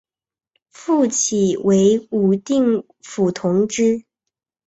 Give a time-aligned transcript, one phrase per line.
[0.71, 4.03] 复起为武定府同知。